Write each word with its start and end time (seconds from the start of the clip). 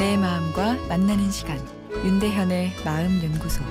내 0.00 0.16
마음과 0.16 0.86
만나는 0.88 1.30
시간 1.30 1.58
윤대현의 1.92 2.72
마음 2.86 3.22
연구소 3.22 3.62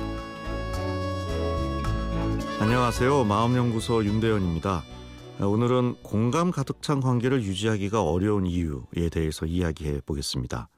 안녕하세요. 2.59 3.23
마음 3.23 3.57
연구소 3.57 4.05
윤대현입니다. 4.05 4.83
오늘은 5.41 5.95
공감 6.03 6.51
가득 6.51 6.83
찬 6.83 6.99
관계를 6.99 7.41
유지하기가 7.41 8.03
어려운 8.03 8.45
이유에 8.45 9.09
대해서 9.11 9.47
이야기해 9.47 10.01
보겠습니다. 10.05 10.69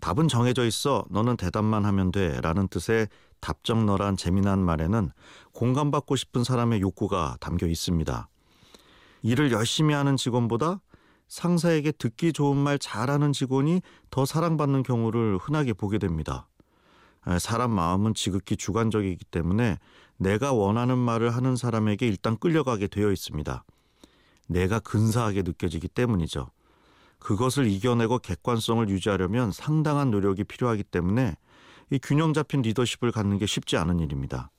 답은 0.00 0.28
정해져 0.28 0.66
있어 0.66 1.06
너는 1.08 1.38
대답만 1.38 1.86
하면 1.86 2.12
돼 2.12 2.38
라는 2.42 2.68
뜻의 2.68 3.08
답정너란 3.40 4.18
재미난 4.18 4.58
말에는 4.58 5.12
공감받고 5.52 6.14
싶은 6.14 6.44
사람의 6.44 6.82
욕구가 6.82 7.38
담겨 7.40 7.66
있습니다. 7.66 8.28
일을 9.22 9.50
열심히 9.50 9.94
하는 9.94 10.18
직원보다 10.18 10.82
상사에게 11.28 11.92
듣기 11.92 12.32
좋은 12.32 12.56
말 12.56 12.78
잘하는 12.78 13.32
직원이 13.32 13.82
더 14.10 14.24
사랑받는 14.24 14.82
경우를 14.82 15.38
흔하게 15.38 15.72
보게 15.72 15.98
됩니다. 15.98 16.48
사람 17.38 17.70
마음은 17.70 18.14
지극히 18.14 18.56
주관적이기 18.56 19.24
때문에 19.26 19.78
내가 20.16 20.52
원하는 20.52 20.98
말을 20.98 21.34
하는 21.34 21.56
사람에게 21.56 22.06
일단 22.06 22.36
끌려가게 22.36 22.86
되어 22.86 23.10
있습니다. 23.10 23.64
내가 24.46 24.78
근사하게 24.78 25.42
느껴지기 25.42 25.88
때문이죠. 25.88 26.50
그것을 27.18 27.66
이겨내고 27.66 28.18
객관성을 28.18 28.86
유지하려면 28.90 29.50
상당한 29.50 30.10
노력이 30.10 30.44
필요하기 30.44 30.84
때문에 30.84 31.34
이 31.90 31.98
균형 32.02 32.34
잡힌 32.34 32.60
리더십을 32.60 33.12
갖는 33.12 33.38
게 33.38 33.46
쉽지 33.46 33.76
않은 33.78 34.00
일입니다. 34.00 34.50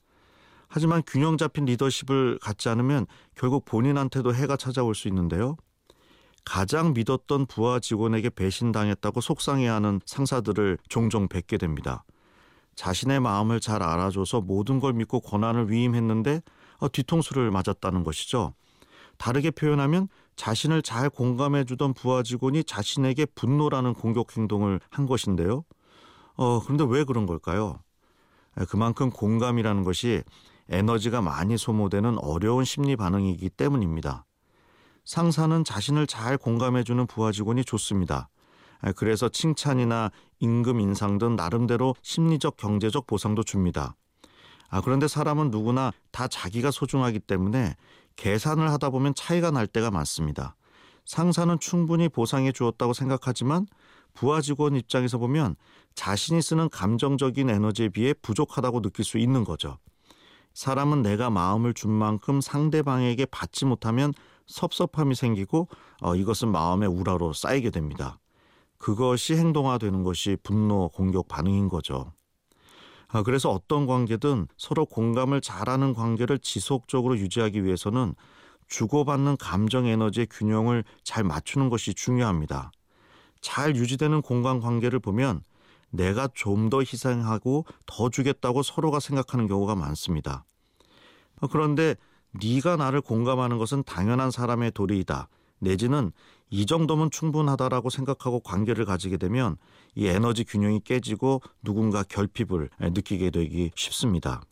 하지만 0.68 1.02
균형 1.06 1.36
잡힌 1.36 1.64
리더십을 1.66 2.40
갖지 2.40 2.68
않으면 2.68 3.06
결국 3.36 3.64
본인한테도 3.64 4.34
해가 4.34 4.56
찾아올 4.56 4.96
수 4.96 5.06
있는데요. 5.06 5.56
가장 6.46 6.94
믿었던 6.94 7.46
부하 7.46 7.80
직원에게 7.80 8.30
배신당했다고 8.30 9.20
속상해하는 9.20 10.00
상사들을 10.06 10.78
종종 10.88 11.26
뵙게 11.26 11.58
됩니다. 11.58 12.04
자신의 12.76 13.20
마음을 13.20 13.58
잘 13.58 13.82
알아줘서 13.82 14.42
모든 14.42 14.78
걸 14.78 14.92
믿고 14.92 15.20
권한을 15.20 15.70
위임했는데 15.70 16.40
어, 16.78 16.88
뒤통수를 16.88 17.50
맞았다는 17.50 18.04
것이죠. 18.04 18.54
다르게 19.18 19.50
표현하면 19.50 20.08
자신을 20.36 20.82
잘 20.82 21.10
공감해 21.10 21.64
주던 21.64 21.94
부하 21.94 22.22
직원이 22.22 22.62
자신에게 22.62 23.26
분노라는 23.34 23.94
공격 23.94 24.36
행동을 24.36 24.78
한 24.88 25.06
것인데요. 25.06 25.64
어, 26.36 26.60
그런데 26.62 26.84
왜 26.88 27.02
그런 27.02 27.26
걸까요? 27.26 27.80
그만큼 28.68 29.10
공감이라는 29.10 29.82
것이 29.82 30.22
에너지가 30.68 31.22
많이 31.22 31.58
소모되는 31.58 32.18
어려운 32.18 32.64
심리 32.64 32.94
반응이기 32.94 33.50
때문입니다. 33.50 34.25
상사는 35.06 35.62
자신을 35.62 36.08
잘 36.08 36.36
공감해주는 36.36 37.06
부하 37.06 37.30
직원이 37.30 37.64
좋습니다. 37.64 38.28
그래서 38.96 39.28
칭찬이나 39.28 40.10
임금 40.40 40.80
인상 40.80 41.18
등 41.18 41.36
나름대로 41.36 41.94
심리적 42.02 42.56
경제적 42.56 43.06
보상도 43.06 43.44
줍니다. 43.44 43.94
아, 44.68 44.80
그런데 44.80 45.06
사람은 45.06 45.50
누구나 45.52 45.92
다 46.10 46.26
자기가 46.26 46.72
소중하기 46.72 47.20
때문에 47.20 47.76
계산을 48.16 48.70
하다 48.72 48.90
보면 48.90 49.14
차이가 49.14 49.52
날 49.52 49.68
때가 49.68 49.92
많습니다. 49.92 50.56
상사는 51.04 51.56
충분히 51.60 52.08
보상해 52.08 52.50
주었다고 52.50 52.92
생각하지만 52.92 53.66
부하 54.12 54.40
직원 54.40 54.74
입장에서 54.74 55.18
보면 55.18 55.54
자신이 55.94 56.42
쓰는 56.42 56.68
감정적인 56.68 57.48
에너지에 57.48 57.90
비해 57.90 58.12
부족하다고 58.12 58.82
느낄 58.82 59.04
수 59.04 59.18
있는 59.18 59.44
거죠. 59.44 59.78
사람은 60.52 61.02
내가 61.02 61.30
마음을 61.30 61.74
준 61.74 61.92
만큼 61.92 62.40
상대방에게 62.40 63.26
받지 63.26 63.66
못하면 63.66 64.12
섭섭함이 64.46 65.14
생기고 65.14 65.68
어, 66.02 66.14
이것은 66.14 66.50
마음의 66.50 66.88
우라로 66.88 67.32
쌓이게 67.32 67.70
됩니다. 67.70 68.18
그것이 68.78 69.34
행동화되는 69.34 70.02
것이 70.02 70.36
분노, 70.42 70.88
공격 70.88 71.28
반응인 71.28 71.68
거죠. 71.68 72.12
아, 73.08 73.22
그래서 73.22 73.50
어떤 73.50 73.86
관계든 73.86 74.48
서로 74.56 74.84
공감을 74.84 75.40
잘하는 75.40 75.94
관계를 75.94 76.38
지속적으로 76.38 77.16
유지하기 77.18 77.64
위해서는 77.64 78.14
주고받는 78.68 79.36
감정 79.36 79.86
에너지의 79.86 80.26
균형을 80.30 80.84
잘 81.04 81.22
맞추는 81.24 81.68
것이 81.68 81.94
중요합니다. 81.94 82.72
잘 83.40 83.76
유지되는 83.76 84.22
공감 84.22 84.60
관계를 84.60 84.98
보면 84.98 85.42
내가 85.90 86.28
좀 86.34 86.68
더 86.68 86.80
희생하고 86.80 87.64
더 87.86 88.10
주겠다고 88.10 88.62
서로가 88.62 88.98
생각하는 89.00 89.46
경우가 89.46 89.76
많습니다. 89.76 90.44
아, 91.40 91.46
그런데 91.46 91.94
네가 92.42 92.76
나를 92.76 93.00
공감하는 93.00 93.58
것은 93.58 93.82
당연한 93.84 94.30
사람의 94.30 94.72
도리이다. 94.72 95.28
내지는 95.58 96.12
이 96.50 96.66
정도면 96.66 97.10
충분하다라고 97.10 97.90
생각하고 97.90 98.40
관계를 98.40 98.84
가지게 98.84 99.16
되면 99.16 99.56
이 99.94 100.06
에너지 100.06 100.44
균형이 100.44 100.80
깨지고 100.80 101.40
누군가 101.62 102.02
결핍을 102.02 102.70
느끼게 102.78 103.30
되기 103.30 103.70
쉽습니다. 103.74 104.42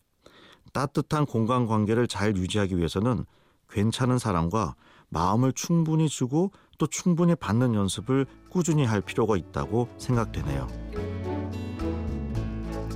따뜻한 0.73 1.27
공간 1.27 1.67
관계를 1.67 2.09
잘 2.09 2.37
유지하기 2.37 2.77
위해서는 2.77 3.25
괜찮은 3.69 4.19
사람과 4.19 4.75
마음을 5.09 5.53
충분히 5.53 6.09
주고 6.09 6.51
또 6.79 6.87
충분히 6.87 7.37
받는 7.37 7.75
연습을 7.75 8.27
꾸준히 8.49 8.85
할 8.85 9.01
필요가 9.01 9.37
있다고 9.37 9.89
생각되네요. 9.99 10.67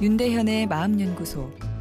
윤대현의 0.00 0.66
마음연구소 0.66 1.52